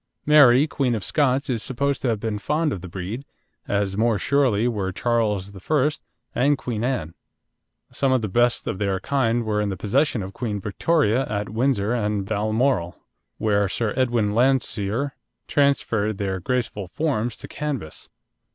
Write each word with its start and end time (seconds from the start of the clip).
Mary, 0.25 0.65
Queen 0.65 0.95
of 0.95 1.03
Scots 1.03 1.47
is 1.47 1.61
supposed 1.61 2.01
to 2.01 2.07
have 2.07 2.19
been 2.19 2.39
fond 2.39 2.73
of 2.73 2.81
the 2.81 2.87
breed, 2.87 3.23
as 3.67 3.95
more 3.95 4.17
surely 4.17 4.67
were 4.67 4.91
Charles 4.91 5.53
I. 5.55 5.89
and 6.33 6.57
Queen 6.57 6.83
Anne. 6.83 7.13
Some 7.91 8.11
of 8.11 8.23
the 8.23 8.27
best 8.27 8.65
of 8.65 8.79
their 8.79 8.99
kind 8.99 9.45
were 9.45 9.61
in 9.61 9.69
the 9.69 9.77
possession 9.77 10.23
of 10.23 10.33
Queen 10.33 10.59
Victoria 10.59 11.27
at 11.27 11.49
Windsor 11.49 11.93
and 11.93 12.25
Balmoral, 12.25 12.95
where 13.37 13.69
Sir 13.69 13.93
Edwin 13.95 14.33
Landseer 14.33 15.11
transferred 15.47 16.17
their 16.17 16.39
graceful 16.39 16.87
forms 16.87 17.37
to 17.37 17.47
canvas. 17.47 18.09